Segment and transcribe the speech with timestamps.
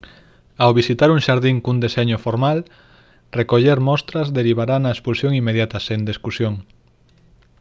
[0.63, 2.57] ao visitar un xardín cun deseño formal
[3.39, 6.53] recoller «mostras» derivará na expulsión inmediata sen discusión